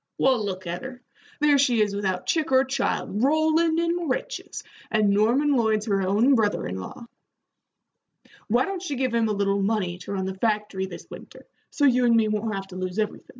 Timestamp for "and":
4.89-5.11, 12.05-12.15